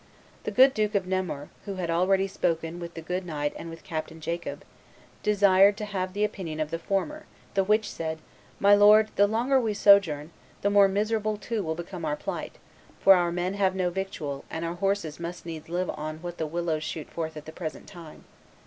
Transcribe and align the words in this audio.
The 0.45 0.49
good 0.51 0.73
Duke 0.73 0.95
of 0.95 1.05
Nemours, 1.05 1.49
who 1.65 1.75
had 1.75 1.91
already 1.91 2.25
spoken 2.27 2.79
with 2.79 2.95
the 2.95 3.03
good 3.03 3.23
knight 3.23 3.53
and 3.55 3.69
with 3.69 3.83
Captain 3.83 4.19
Jacob, 4.19 4.65
desired 5.21 5.77
to 5.77 5.85
have 5.85 6.13
the 6.13 6.23
opinion 6.23 6.59
of 6.59 6.71
the 6.71 6.79
former, 6.79 7.27
the 7.53 7.63
which 7.63 7.87
said, 7.87 8.17
'My 8.59 8.73
lord, 8.73 9.09
the 9.15 9.27
longer 9.27 9.61
we 9.61 9.75
sojourn, 9.75 10.31
the 10.63 10.71
more 10.71 10.87
miserable 10.87 11.37
too 11.37 11.61
will 11.61 11.75
become 11.75 12.03
our 12.03 12.15
plight, 12.15 12.57
for 12.99 13.13
our 13.13 13.31
men 13.31 13.53
have 13.53 13.75
no 13.75 13.91
victual, 13.91 14.43
and 14.49 14.65
our 14.65 14.73
horses 14.73 15.19
must 15.19 15.45
needs 15.45 15.69
live 15.69 15.91
on 15.91 16.17
what 16.23 16.39
the 16.39 16.47
willows 16.47 16.81
shoot 16.83 17.07
forth 17.07 17.37
at 17.37 17.45
the 17.45 17.51
present 17.51 17.85
time. 17.85 18.23